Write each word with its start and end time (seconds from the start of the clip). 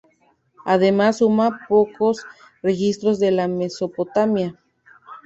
Además 0.65 1.19
suma 1.19 1.59
pocos 1.69 2.25
registros 2.63 3.19
de 3.19 3.29
la 3.29 3.47
Mesopotamia. 3.47 4.57